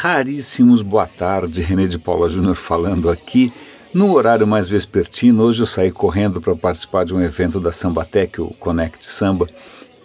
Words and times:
raríssimos 0.00 0.80
boa 0.80 1.06
tarde, 1.06 1.60
René 1.60 1.86
de 1.86 1.98
Paula 1.98 2.26
Júnior 2.26 2.54
falando 2.54 3.10
aqui 3.10 3.52
no 3.92 4.14
horário 4.14 4.46
mais 4.46 4.66
vespertino. 4.66 5.42
Hoje 5.42 5.60
eu 5.60 5.66
saí 5.66 5.92
correndo 5.92 6.40
para 6.40 6.56
participar 6.56 7.04
de 7.04 7.14
um 7.14 7.20
evento 7.20 7.60
da 7.60 7.70
Sambatec, 7.70 8.40
o 8.40 8.48
Connect 8.54 9.04
Samba, 9.04 9.46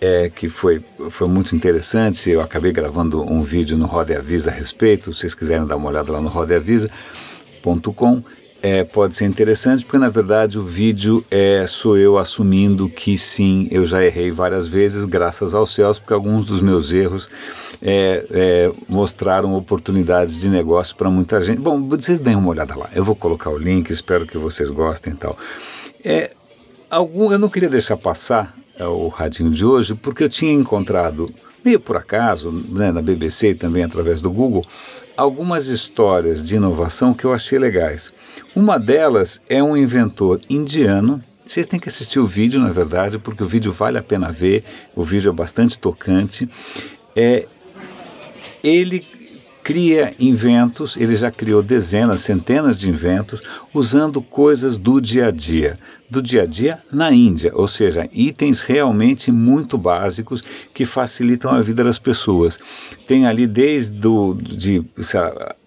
é, 0.01 0.29
que 0.29 0.49
foi, 0.49 0.83
foi 1.09 1.29
muito 1.29 1.55
interessante. 1.55 2.29
Eu 2.29 2.41
acabei 2.41 2.73
gravando 2.73 3.23
um 3.23 3.41
vídeo 3.41 3.77
no 3.77 3.85
Roda 3.85 4.17
Avisa 4.17 4.51
a 4.51 4.53
respeito. 4.53 5.13
Se 5.13 5.21
vocês 5.21 5.33
quiserem 5.33 5.65
dar 5.65 5.77
uma 5.77 5.87
olhada 5.87 6.11
lá 6.11 6.19
no 6.19 6.27
rodeavisa.com 6.27 8.21
é, 8.65 8.83
pode 8.83 9.15
ser 9.15 9.25
interessante, 9.25 9.85
porque 9.85 9.99
na 9.99 10.09
verdade 10.09 10.57
o 10.57 10.63
vídeo 10.63 11.23
é 11.29 11.67
sou 11.67 11.99
eu 11.99 12.17
assumindo 12.17 12.89
que 12.89 13.15
sim, 13.15 13.67
eu 13.69 13.85
já 13.85 14.03
errei 14.03 14.31
várias 14.31 14.65
vezes, 14.65 15.05
graças 15.05 15.53
aos 15.53 15.71
céus, 15.71 15.99
porque 15.99 16.15
alguns 16.15 16.47
dos 16.47 16.63
meus 16.63 16.91
erros 16.91 17.29
é, 17.79 18.25
é, 18.31 18.71
mostraram 18.89 19.53
oportunidades 19.53 20.39
de 20.39 20.49
negócio 20.49 20.95
para 20.95 21.11
muita 21.11 21.39
gente. 21.39 21.59
Bom, 21.59 21.87
vocês 21.87 22.17
deem 22.17 22.35
uma 22.35 22.49
olhada 22.49 22.75
lá, 22.75 22.89
eu 22.95 23.03
vou 23.03 23.15
colocar 23.15 23.51
o 23.51 23.57
link, 23.57 23.91
espero 23.91 24.25
que 24.25 24.35
vocês 24.35 24.71
gostem 24.71 25.13
e 25.13 25.15
tal. 25.15 25.37
É, 26.03 26.31
algum, 26.89 27.31
eu 27.31 27.37
não 27.37 27.49
queria 27.49 27.69
deixar 27.69 27.97
passar 27.97 28.55
é, 28.79 28.85
o 28.87 29.09
radinho 29.09 29.51
de 29.51 29.63
hoje, 29.63 29.93
porque 29.93 30.23
eu 30.23 30.29
tinha 30.29 30.51
encontrado, 30.51 31.31
meio 31.65 31.79
por 31.79 31.97
acaso, 31.97 32.51
né, 32.51 32.91
na 32.91 33.01
BBC 33.01 33.49
e 33.49 33.55
também 33.55 33.83
através 33.83 34.21
do 34.21 34.31
Google, 34.31 34.63
algumas 35.17 35.67
histórias 35.67 36.45
de 36.45 36.57
inovação 36.57 37.13
que 37.13 37.25
eu 37.25 37.33
achei 37.33 37.57
legais. 37.57 38.13
Uma 38.55 38.77
delas 38.77 39.41
é 39.49 39.63
um 39.63 39.75
inventor 39.75 40.39
indiano. 40.47 41.23
Vocês 41.43 41.65
têm 41.65 41.79
que 41.79 41.89
assistir 41.89 42.19
o 42.19 42.25
vídeo, 42.25 42.61
na 42.61 42.69
verdade, 42.69 43.17
porque 43.17 43.43
o 43.43 43.47
vídeo 43.47 43.71
vale 43.71 43.97
a 43.97 44.03
pena 44.03 44.31
ver. 44.31 44.63
O 44.95 45.03
vídeo 45.03 45.29
é 45.29 45.33
bastante 45.33 45.79
tocante. 45.79 46.47
É, 47.15 47.47
ele 48.63 49.03
cria 49.65 50.13
inventos, 50.19 50.95
ele 50.95 51.15
já 51.15 51.31
criou 51.31 51.63
dezenas, 51.63 52.19
centenas 52.19 52.79
de 52.79 52.87
inventos, 52.87 53.41
usando 53.73 54.21
coisas 54.21 54.77
do 54.77 55.01
dia 55.01 55.29
a 55.29 55.31
dia. 55.31 55.79
Do 56.07 56.21
dia 56.21 56.43
a 56.43 56.45
dia 56.45 56.77
na 56.91 57.11
Índia, 57.11 57.51
ou 57.51 57.67
seja, 57.67 58.07
itens 58.13 58.61
realmente 58.61 59.31
muito 59.31 59.75
básicos 59.75 60.43
que 60.71 60.85
facilitam 60.85 61.49
a 61.49 61.61
vida 61.61 61.83
das 61.83 61.97
pessoas. 61.97 62.59
Tem 63.07 63.25
ali 63.25 63.47
desde 63.47 63.91
do, 63.91 64.35
de, 64.35 64.85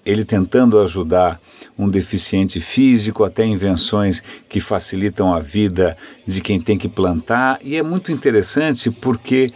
ele 0.06 0.24
tentando 0.24 0.78
ajudar 0.78 1.40
um 1.76 1.88
deficiente 1.88 2.60
físico 2.60 3.24
até 3.24 3.44
invenções 3.44 4.22
que 4.48 4.60
facilitam 4.60 5.34
a 5.34 5.40
vida 5.40 5.96
de 6.24 6.40
quem 6.40 6.60
tem 6.60 6.78
que 6.78 6.88
plantar, 6.88 7.58
e 7.64 7.74
é 7.74 7.82
muito 7.82 8.12
interessante 8.12 8.92
porque 8.92 9.52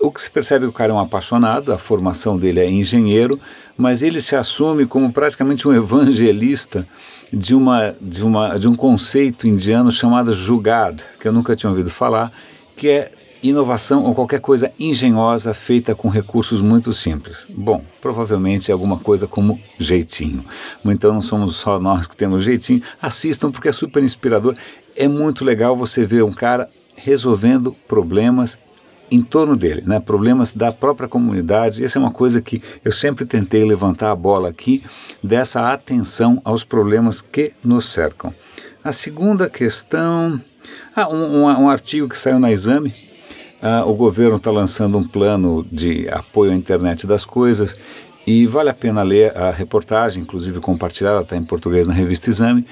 o 0.00 0.10
que 0.10 0.22
se 0.22 0.30
percebe 0.30 0.64
é 0.64 0.68
que 0.68 0.70
o 0.70 0.76
cara 0.76 0.92
é 0.92 0.94
um 0.94 1.00
apaixonado, 1.00 1.72
a 1.72 1.78
formação 1.78 2.38
dele 2.38 2.60
é 2.60 2.70
engenheiro, 2.70 3.40
mas 3.76 4.02
ele 4.02 4.20
se 4.20 4.36
assume 4.36 4.86
como 4.86 5.12
praticamente 5.12 5.66
um 5.66 5.72
evangelista 5.74 6.86
de, 7.32 7.54
uma, 7.54 7.94
de, 8.00 8.24
uma, 8.24 8.56
de 8.58 8.68
um 8.68 8.74
conceito 8.74 9.46
indiano 9.46 9.90
chamado 9.90 10.32
jugad, 10.32 11.02
que 11.20 11.28
eu 11.28 11.32
nunca 11.32 11.54
tinha 11.54 11.70
ouvido 11.70 11.90
falar, 11.90 12.32
que 12.76 12.88
é 12.88 13.10
inovação 13.42 14.04
ou 14.04 14.14
qualquer 14.14 14.40
coisa 14.40 14.72
engenhosa 14.78 15.54
feita 15.54 15.94
com 15.94 16.08
recursos 16.08 16.60
muito 16.60 16.92
simples. 16.92 17.46
Bom, 17.48 17.84
provavelmente 18.00 18.70
é 18.70 18.72
alguma 18.72 18.98
coisa 18.98 19.26
como 19.26 19.60
jeitinho. 19.78 20.44
Então 20.84 21.12
não 21.12 21.20
somos 21.20 21.56
só 21.56 21.78
nós 21.78 22.08
que 22.08 22.16
temos 22.16 22.42
jeitinho. 22.42 22.82
Assistam 23.00 23.50
porque 23.50 23.68
é 23.68 23.72
super 23.72 24.02
inspirador. 24.02 24.56
É 24.96 25.06
muito 25.06 25.44
legal 25.44 25.76
você 25.76 26.04
ver 26.04 26.24
um 26.24 26.32
cara 26.32 26.68
resolvendo 26.96 27.72
problemas 27.86 28.58
em 29.10 29.22
torno 29.22 29.56
dele, 29.56 29.82
né? 29.86 30.00
problemas 30.00 30.52
da 30.52 30.72
própria 30.72 31.08
comunidade. 31.08 31.82
Essa 31.82 31.98
é 31.98 32.00
uma 32.00 32.10
coisa 32.10 32.40
que 32.40 32.62
eu 32.84 32.92
sempre 32.92 33.24
tentei 33.24 33.64
levantar 33.64 34.10
a 34.10 34.16
bola 34.16 34.48
aqui, 34.48 34.82
dessa 35.22 35.72
atenção 35.72 36.40
aos 36.44 36.64
problemas 36.64 37.20
que 37.20 37.52
nos 37.62 37.86
cercam. 37.86 38.32
A 38.82 38.92
segunda 38.92 39.48
questão. 39.50 40.40
Ah, 40.94 41.08
um, 41.08 41.42
um, 41.42 41.44
um 41.44 41.68
artigo 41.68 42.08
que 42.08 42.18
saiu 42.18 42.38
na 42.38 42.52
Exame. 42.52 42.94
Ah, 43.60 43.84
o 43.84 43.94
governo 43.94 44.36
está 44.36 44.50
lançando 44.50 44.98
um 44.98 45.06
plano 45.06 45.66
de 45.70 46.08
apoio 46.08 46.52
à 46.52 46.54
internet 46.54 47.06
das 47.06 47.24
coisas 47.24 47.76
e 48.26 48.46
vale 48.46 48.68
a 48.68 48.74
pena 48.74 49.02
ler 49.02 49.36
a 49.36 49.50
reportagem, 49.50 50.22
inclusive 50.22 50.60
compartilhar, 50.60 51.20
está 51.20 51.36
em 51.36 51.42
português 51.42 51.86
na 51.86 51.94
revista 51.94 52.30
Exame 52.30 52.64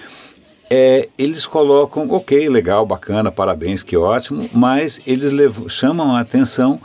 é, 0.68 1.08
eles 1.16 1.46
colocam, 1.46 2.10
ok, 2.10 2.48
legal, 2.48 2.84
bacana, 2.84 3.30
parabéns, 3.30 3.82
que 3.82 3.96
ótimo, 3.96 4.48
mas 4.52 5.00
eles 5.06 5.32
levam, 5.32 5.68
chamam 5.68 6.14
a 6.14 6.20
atenção 6.20 6.80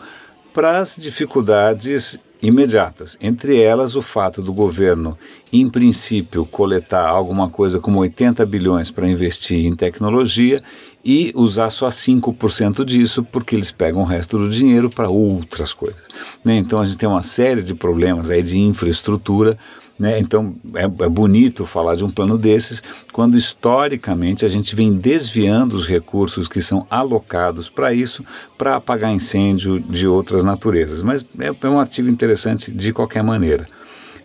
para 0.54 0.80
as 0.80 0.96
dificuldades 0.96 2.20
imediatas, 2.42 3.18
entre 3.22 3.62
elas 3.62 3.96
o 3.96 4.02
fato 4.02 4.42
do 4.42 4.52
governo, 4.52 5.18
em 5.54 5.70
princípio, 5.70 6.46
coletar 6.46 7.08
alguma 7.08 7.50
coisa 7.50 7.80
como 7.80 8.00
80 8.00 8.44
bilhões 8.46 8.90
para 8.90 9.08
investir 9.08 9.66
em 9.66 9.76
tecnologia 9.76 10.62
e 11.06 11.32
usar 11.36 11.70
só 11.70 11.88
5% 11.88 12.84
disso, 12.84 13.24
porque 13.24 13.56
eles 13.56 13.72
pegam 13.72 14.02
o 14.02 14.06
resto 14.06 14.38
do 14.38 14.50
dinheiro 14.50 14.90
para 14.90 15.10
outras 15.10 15.74
coisas. 15.74 16.08
Né? 16.44 16.58
Então 16.58 16.80
a 16.80 16.86
gente 16.86 16.98
tem 16.98 17.10
uma 17.10 17.24
série 17.24 17.62
de 17.62 17.76
problemas 17.76 18.32
aí 18.32 18.42
de 18.42 18.58
infraestrutura 18.58 19.58
né? 19.98 20.20
Então 20.20 20.56
é, 20.76 20.84
é, 20.84 21.10
bonito 21.10 21.66
falar 21.66 21.96
de 21.96 22.04
um 22.04 22.10
plano 22.10 22.38
desses 22.38 22.82
quando 23.14 23.38
historicamente 23.38 24.46
a 24.46 24.50
gente 24.50 24.76
vem 24.76 24.94
desviando 24.94 25.76
os 25.76 25.88
recursos 25.88 26.48
que 26.48 26.62
são 26.62 26.88
alocados 26.90 27.70
para 27.70 27.94
isso 27.94 28.26
para 28.58 28.78
apagar 28.78 29.14
incêndio 29.14 29.80
de 29.80 30.08
outras 30.08 30.44
naturezas. 30.44 31.02
Mas 31.04 31.26
é, 31.40 31.48
é 31.48 31.70
um 31.70 31.80
artigo 31.80 32.10
interessante 32.10 32.72
de 32.72 32.92
qualquer 32.92 33.24
maneira. 33.24 33.68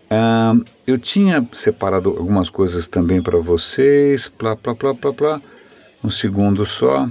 Uh, 0.06 0.64
eu 0.86 0.96
tinha 0.96 1.46
separado 1.50 2.10
algumas 2.10 2.48
coisas 2.48 2.86
também 2.86 3.20
para 3.20 3.38
vocês. 3.38 4.28
Plá, 4.28 4.54
plá, 4.56 4.74
plá, 4.74 4.94
plá, 4.94 5.12
plá. 5.12 5.42
Um 6.02 6.10
segundo 6.10 6.64
só. 6.64 7.08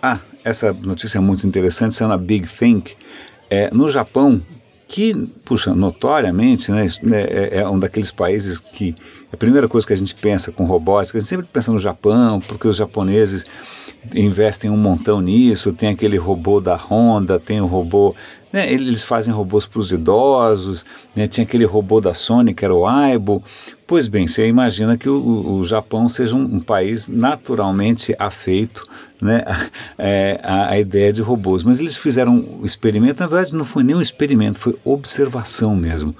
Ah, 0.00 0.20
essa 0.44 0.72
notícia 0.72 1.18
é 1.18 1.20
muito 1.20 1.46
interessante, 1.46 1.94
saiu 1.94 2.08
na 2.08 2.16
Big 2.16 2.48
Think. 2.48 2.94
É, 3.50 3.70
no 3.72 3.88
Japão, 3.88 4.42
que, 4.86 5.14
puxa, 5.44 5.74
notoriamente, 5.74 6.70
né, 6.70 6.86
é, 7.12 7.60
é, 7.60 7.68
um 7.68 7.78
daqueles 7.78 8.10
países 8.10 8.58
que 8.58 8.94
a 9.32 9.36
primeira 9.36 9.68
coisa 9.68 9.86
que 9.86 9.92
a 9.92 9.96
gente 9.96 10.14
pensa 10.14 10.52
com 10.52 10.64
robótica, 10.64 11.18
a 11.18 11.20
gente 11.20 11.28
sempre 11.28 11.46
pensa 11.52 11.72
no 11.72 11.78
Japão, 11.78 12.40
porque 12.40 12.68
os 12.68 12.76
japoneses 12.76 13.44
investem 14.14 14.70
um 14.70 14.76
montão 14.76 15.20
nisso, 15.20 15.72
tem 15.72 15.88
aquele 15.88 16.16
robô 16.16 16.60
da 16.60 16.76
Honda, 16.76 17.38
tem 17.40 17.60
o 17.60 17.66
robô 17.66 18.14
né, 18.54 18.72
eles 18.72 19.02
fazem 19.02 19.34
robôs 19.34 19.66
para 19.66 19.80
os 19.80 19.90
idosos, 19.90 20.86
né, 21.12 21.26
tinha 21.26 21.42
aquele 21.44 21.64
robô 21.64 22.00
da 22.00 22.14
Sony 22.14 22.54
que 22.54 22.64
era 22.64 22.72
o 22.72 22.86
Aibo. 22.86 23.42
Pois 23.84 24.06
bem, 24.06 24.28
você 24.28 24.46
imagina 24.46 24.96
que 24.96 25.08
o, 25.08 25.56
o 25.56 25.64
Japão 25.64 26.08
seja 26.08 26.36
um, 26.36 26.42
um, 26.42 26.60
país 26.60 27.08
naturalmente 27.08 28.14
afeito 28.16 28.86
né, 29.20 29.42
a, 29.44 29.66
é, 29.98 30.40
a, 30.40 30.70
a, 30.70 30.78
ideia 30.78 31.12
de 31.12 31.20
robôs. 31.20 31.64
Mas 31.64 31.80
eles 31.80 31.96
fizeram 31.96 32.46
um 32.60 32.64
experimento, 32.64 33.18
na 33.18 33.26
verdade 33.26 33.52
não 33.52 33.64
foi 33.64 33.82
nem 33.82 33.96
um 33.96 34.00
experimento, 34.00 34.60
foi 34.60 34.76
observação 34.84 35.74
mesmo. 35.74 36.14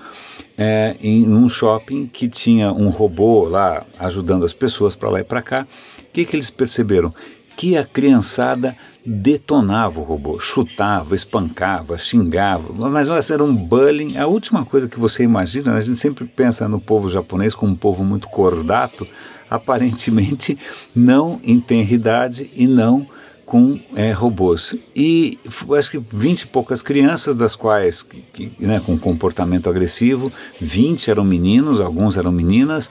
É, 0.59 0.97
em 1.01 1.29
um 1.33 1.49
shopping 1.49 2.09
que 2.13 2.27
tinha 2.27 2.73
um 2.73 2.89
robô 2.89 3.45
lá 3.45 3.85
ajudando 3.97 4.45
as 4.45 4.53
pessoas 4.53 4.97
para 4.97 5.09
lá 5.09 5.21
e 5.21 5.25
para 5.25 5.41
cá. 5.41 5.69
O 6.01 6.13
que, 6.13 6.25
que 6.25 6.35
eles 6.35 6.51
perceberam? 6.51 7.15
Que 7.57 7.77
a 7.77 7.85
criançada 7.85 8.77
detonava 9.05 10.01
o 10.01 10.05
robô, 10.05 10.39
chutava, 10.39 11.15
espancava, 11.15 11.99
xingava, 11.99 12.73
mas 12.89 13.09
era 13.31 13.45
um 13.45 13.55
bullying. 13.55 14.17
A 14.17 14.27
última 14.27 14.65
coisa 14.65 14.89
que 14.89 14.99
você 14.99 15.23
imagina, 15.23 15.75
a 15.75 15.81
gente 15.81 15.99
sempre 15.99 16.25
pensa 16.25 16.69
no 16.69 16.81
povo 16.81 17.11
japonês 17.11 17.55
como 17.55 17.73
um 17.73 17.77
povo 17.77 18.03
muito 18.03 18.29
cordato, 18.29 19.07
aparentemente 19.51 20.59
não 20.95 21.39
em 21.45 21.61
tenridade 21.61 22.51
e 22.57 22.67
não 22.67 23.07
com 23.45 23.79
é, 23.95 24.11
robôs. 24.11 24.75
E 24.97 25.39
acho 25.79 25.91
que 25.91 25.99
20 25.99 26.41
e 26.41 26.47
poucas 26.47 26.81
crianças, 26.81 27.37
das 27.37 27.55
quais 27.55 28.03
que, 28.03 28.23
que, 28.33 28.53
né, 28.59 28.81
com 28.85 28.99
comportamento 28.99 29.69
agressivo, 29.69 30.33
20 30.61 31.11
eram 31.11 31.25
meninos, 31.25 31.79
alguns 31.79 32.17
eram 32.17 32.33
meninas. 32.33 32.91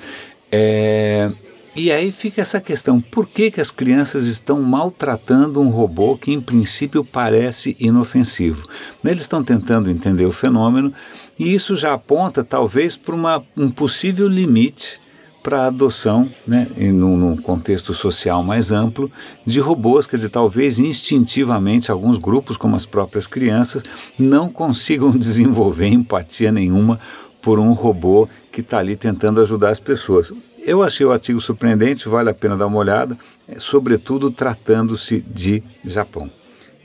É, 0.52 1.32
e 1.76 1.92
aí 1.92 2.12
fica 2.12 2.42
essa 2.42 2.62
questão: 2.62 3.02
por 3.02 3.28
que, 3.28 3.50
que 3.50 3.62
as 3.62 3.72
crianças 3.72 4.28
estão 4.28 4.62
maltratando 4.62 5.60
um 5.60 5.70
robô 5.70 6.18
que, 6.18 6.32
em 6.32 6.40
princípio, 6.40 7.04
parece 7.04 7.76
inofensivo? 7.80 8.68
Eles 9.04 9.24
estão 9.24 9.44
tentando 9.44 9.90
entender 9.90 10.26
o 10.26 10.32
fenômeno 10.32 10.94
e 11.38 11.54
isso 11.54 11.76
já 11.76 11.94
aponta, 11.94 12.44
talvez, 12.44 12.96
para 12.96 13.16
um 13.58 13.72
possível 13.72 14.28
limite 14.28 15.02
para 15.42 15.64
a 15.64 15.68
adoção, 15.68 16.30
né, 16.48 16.70
num, 16.78 17.18
num, 17.18 17.36
contexto 17.36 17.94
social 17.94 18.42
mais 18.42 18.72
amplo, 18.72 19.12
de 19.46 19.60
robôs, 19.60 20.08
quer 20.08 20.16
dizer, 20.16 20.30
talvez 20.30 20.80
instintivamente 20.80 21.92
alguns 21.92 22.18
grupos, 22.18 22.56
como 22.56 22.78
as 22.78 22.86
próprias 22.86 23.28
crianças, 23.28 23.84
não 24.18 24.48
consigam 24.48 25.12
desenvolver 25.18 25.90
empatia 25.90 26.50
nenhuma 26.50 26.98
por 27.42 27.60
um 27.60 27.74
robô 27.74 28.30
que 28.54 28.62
está 28.62 28.78
ali 28.78 28.96
tentando 28.96 29.42
ajudar 29.42 29.72
as 29.72 29.82
pessoas. 29.82 30.32
Eu 30.66 30.82
achei 30.82 31.06
o 31.06 31.12
artigo 31.12 31.42
surpreendente, 31.42 32.08
vale 32.08 32.30
a 32.30 32.34
pena 32.34 32.56
dar 32.56 32.68
uma 32.68 32.78
olhada, 32.78 33.18
é, 33.48 33.60
sobretudo 33.60 34.32
tratando-se 34.32 35.20
de 35.20 35.62
Japão. 35.84 36.32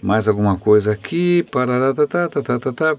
Mais 0.03 0.29
alguma 0.29 0.59
coisa 0.59 0.93
aqui? 0.93 1.45
Parará, 1.51 1.95
tá, 1.95 2.29
tá, 2.29 2.73
tá. 2.73 2.97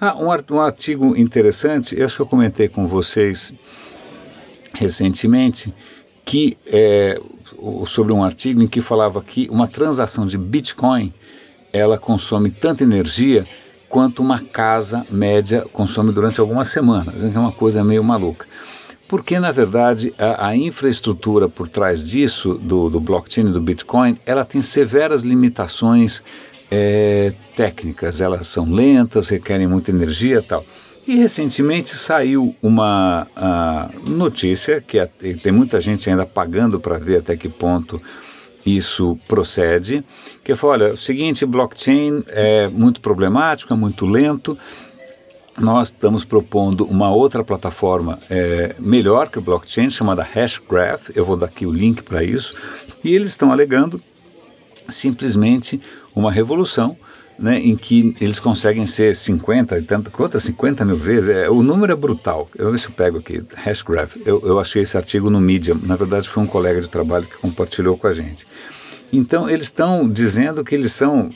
Ah, 0.00 0.16
um 0.16 0.60
artigo 0.60 1.16
interessante, 1.16 1.96
eu 1.96 2.04
acho 2.04 2.16
que 2.16 2.22
eu 2.22 2.26
comentei 2.26 2.68
com 2.68 2.86
vocês 2.86 3.54
recentemente, 4.74 5.72
que 6.24 6.56
é, 6.66 7.20
sobre 7.86 8.12
um 8.12 8.24
artigo 8.24 8.60
em 8.62 8.66
que 8.66 8.80
falava 8.80 9.22
que 9.22 9.48
uma 9.50 9.68
transação 9.68 10.26
de 10.26 10.36
Bitcoin 10.36 11.14
ela 11.72 11.98
consome 11.98 12.50
tanta 12.50 12.82
energia 12.82 13.44
quanto 13.88 14.22
uma 14.22 14.40
casa 14.40 15.06
média 15.10 15.64
consome 15.72 16.12
durante 16.12 16.40
algumas 16.40 16.68
semanas. 16.68 17.22
É 17.22 17.38
uma 17.38 17.52
coisa 17.52 17.84
meio 17.84 18.02
maluca. 18.02 18.46
Porque, 19.08 19.38
na 19.38 19.52
verdade, 19.52 20.12
a, 20.18 20.48
a 20.48 20.56
infraestrutura 20.56 21.48
por 21.48 21.68
trás 21.68 22.06
disso, 22.06 22.54
do, 22.54 22.90
do 22.90 23.00
blockchain 23.00 23.46
e 23.46 23.52
do 23.52 23.60
Bitcoin, 23.60 24.18
ela 24.26 24.44
tem 24.44 24.60
severas 24.60 25.22
limitações 25.22 26.22
é, 26.70 27.32
técnicas. 27.54 28.20
Elas 28.20 28.48
são 28.48 28.70
lentas, 28.72 29.28
requerem 29.28 29.66
muita 29.66 29.90
energia 29.90 30.38
e 30.38 30.42
tal. 30.42 30.64
E 31.06 31.14
recentemente 31.14 31.90
saiu 31.90 32.56
uma 32.60 33.28
notícia 34.04 34.80
que 34.80 34.98
tem 35.40 35.52
muita 35.52 35.78
gente 35.78 36.10
ainda 36.10 36.26
pagando 36.26 36.80
para 36.80 36.98
ver 36.98 37.18
até 37.18 37.36
que 37.36 37.48
ponto 37.48 38.02
isso 38.66 39.16
procede, 39.28 40.04
que 40.42 40.56
fala, 40.56 40.72
olha, 40.72 40.94
o 40.94 40.96
seguinte, 40.96 41.46
blockchain 41.46 42.24
é 42.26 42.66
muito 42.66 43.00
problemático, 43.00 43.72
é 43.72 43.76
muito 43.76 44.04
lento, 44.04 44.58
nós 45.58 45.88
estamos 45.88 46.24
propondo 46.24 46.84
uma 46.84 47.10
outra 47.10 47.42
plataforma 47.42 48.18
é, 48.28 48.74
melhor 48.78 49.28
que 49.28 49.38
o 49.38 49.42
blockchain, 49.42 49.88
chamada 49.88 50.22
Hashgraph, 50.22 51.10
eu 51.14 51.24
vou 51.24 51.36
dar 51.36 51.46
aqui 51.46 51.66
o 51.66 51.72
link 51.72 52.02
para 52.02 52.22
isso, 52.22 52.54
e 53.02 53.14
eles 53.14 53.30
estão 53.30 53.52
alegando 53.52 54.02
simplesmente 54.88 55.80
uma 56.14 56.30
revolução 56.30 56.96
né, 57.38 57.58
em 57.58 57.76
que 57.76 58.14
eles 58.20 58.40
conseguem 58.40 58.86
ser 58.86 59.14
50 59.14 59.78
e 59.78 59.82
tanto, 59.82 60.10
quantas? 60.10 60.42
50 60.44 60.84
mil 60.84 60.96
vezes, 60.96 61.28
é, 61.28 61.50
o 61.50 61.62
número 61.62 61.92
é 61.92 61.96
brutal. 61.96 62.48
Eu 62.56 62.70
ver 62.70 62.78
se 62.78 62.86
eu 62.86 62.92
pego 62.92 63.18
aqui, 63.18 63.42
Hashgraph, 63.54 64.16
eu, 64.24 64.40
eu 64.44 64.58
achei 64.58 64.82
esse 64.82 64.96
artigo 64.96 65.28
no 65.28 65.40
Medium, 65.40 65.78
na 65.82 65.96
verdade 65.96 66.28
foi 66.28 66.42
um 66.42 66.46
colega 66.46 66.80
de 66.80 66.90
trabalho 66.90 67.26
que 67.26 67.36
compartilhou 67.36 67.96
com 67.96 68.06
a 68.06 68.12
gente. 68.12 68.46
Então 69.12 69.48
eles 69.48 69.66
estão 69.66 70.08
dizendo 70.08 70.64
que 70.64 70.74
eles 70.74 70.92
são 70.92 71.30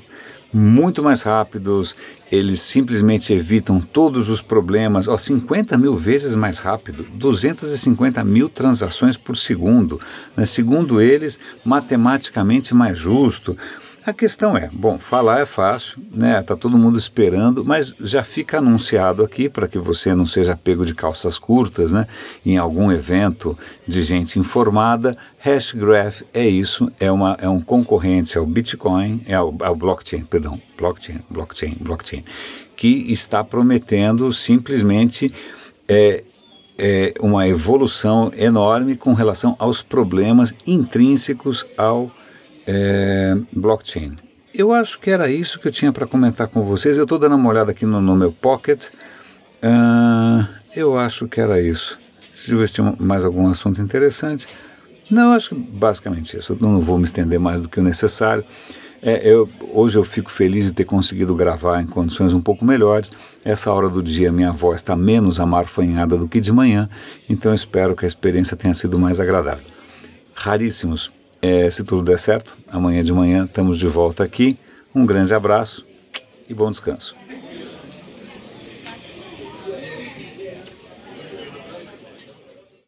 muito 0.52 1.02
mais 1.02 1.23
rápidos, 1.23 1.97
eles 2.31 2.61
simplesmente 2.61 3.32
evitam 3.32 3.81
todos 3.81 4.29
os 4.29 4.43
problemas, 4.43 5.06
ó, 5.08 5.17
50 5.17 5.76
mil 5.79 5.94
vezes 5.94 6.35
mais 6.35 6.58
rápido, 6.58 7.06
250 7.14 8.23
mil 8.25 8.49
transações 8.49 9.17
por 9.17 9.37
segundo, 9.37 10.00
né? 10.37 10.44
segundo 10.44 11.00
eles, 11.00 11.38
matematicamente 11.64 12.75
mais 12.75 12.99
justo. 12.99 13.56
A 14.05 14.14
questão 14.14 14.56
é, 14.56 14.70
bom, 14.73 14.99
falar 14.99 15.41
é 15.41 15.47
fácil, 15.47 16.02
né? 16.11 16.41
Tá 16.41 16.56
todo 16.56 16.79
mundo 16.79 16.97
esperando, 16.97 17.62
mas 17.62 17.94
já 18.00 18.23
fica 18.23 18.56
anunciado 18.56 19.23
aqui 19.23 19.47
para 19.47 19.69
que 19.69 19.79
você 19.79 20.14
não 20.14 20.25
seja 20.25 20.56
pego 20.56 20.87
de 20.87 20.94
calças 20.94 21.38
curtas, 21.38 21.93
né? 21.93 22.06
Em 22.44 22.56
algum 22.56 22.91
evento 22.91 23.58
de 23.87 24.00
gente 24.02 24.38
informada, 24.38 25.19
Hashgraph 25.38 26.23
é 26.32 26.49
isso, 26.49 26.91
é 26.99 27.12
uma 27.12 27.37
é 27.38 27.49
um 27.49 27.61
concorrente 27.61 28.38
ao 28.38 28.47
Bitcoin, 28.47 29.20
é 29.26 29.35
ao, 29.35 29.55
ao 29.61 29.76
blockchain, 29.76 30.25
perdão, 30.25 30.61
blockchain, 30.79 31.20
blockchain, 31.29 31.76
blockchain, 31.79 32.25
que 32.75 33.05
está 33.12 33.44
prometendo 33.44 34.32
simplesmente 34.32 35.31
é, 35.87 36.25
é 36.79 37.12
uma 37.20 37.46
evolução 37.46 38.32
enorme 38.35 38.96
com 38.96 39.12
relação 39.12 39.55
aos 39.58 39.82
problemas 39.82 40.55
intrínsecos 40.67 41.67
ao 41.76 42.11
é, 42.67 43.37
blockchain. 43.53 44.17
Eu 44.53 44.73
acho 44.73 44.99
que 44.99 45.11
era 45.11 45.31
isso 45.31 45.61
que 45.61 45.69
eu 45.69 45.73
tinha 45.73 45.93
para 45.93 46.07
comentar 46.07 46.49
com 46.49 46.62
vocês. 46.62 46.97
Eu 46.97 47.05
estou 47.05 47.19
dando 47.19 47.37
uma 47.37 47.49
olhada 47.49 47.71
aqui 47.71 47.87
no, 47.87 48.01
no 48.01 48.17
meu 48.17 48.33
pocket. 48.33 48.89
Uh, 49.62 50.47
eu 50.75 50.99
acho 50.99 51.29
que 51.29 51.41
era 51.41 51.61
isso. 51.61 51.99
Se 52.33 52.53
eu 52.53 52.65
tem 52.67 53.07
mais 53.07 53.25
algum 53.25 53.49
assunto 53.49 53.81
interessante. 53.81 54.47
Não, 55.11 55.33
acho 55.33 55.51
que 55.51 55.55
basicamente 55.55 56.37
isso. 56.37 56.53
Eu 56.53 56.59
não 56.61 56.81
vou 56.81 56.99
me 56.99 57.05
estender 57.05 57.39
mais 57.39 57.61
do 57.61 57.69
que 57.69 57.79
o 57.79 57.83
necessário. 57.83 58.45
É, 59.03 59.27
eu, 59.27 59.49
hoje 59.73 59.97
eu 59.97 60.05
fico 60.05 60.31
feliz 60.31 60.67
de 60.67 60.75
ter 60.75 60.85
conseguido 60.85 61.35
gravar 61.35 61.81
em 61.81 61.87
condições 61.87 62.35
um 62.35 62.41
pouco 62.41 62.65
melhores. 62.65 63.11
Essa 63.45 63.73
hora 63.73 63.89
do 63.89 64.03
dia 64.03 64.31
minha 64.31 64.53
voz 64.53 64.81
está 64.81 64.95
menos 64.95 65.41
amarfanhada 65.41 66.19
do 66.19 66.29
que 66.29 66.39
de 66.39 66.53
manhã, 66.53 66.89
então 67.27 67.55
espero 67.55 67.97
que 67.97 68.05
a 68.05 68.09
experiência 68.09 68.56
tenha 68.56 68.75
sido 68.75 68.99
mais 68.99 69.19
agradável. 69.19 69.65
Raríssimos 70.35 71.11
é, 71.43 71.71
se 71.71 71.85
tudo 71.85 72.03
der 72.03 72.19
certo, 72.19 72.57
amanhã 72.69 73.03
de 73.03 73.13
manhã 73.13 73.45
estamos 73.45 73.79
de 73.79 73.87
volta 73.87 74.25
aqui. 74.25 74.59
Um 74.95 75.07
grande 75.07 75.33
abraço 75.33 75.87
e 76.49 76.55
bom 76.55 76.71
descanso. 76.71 77.15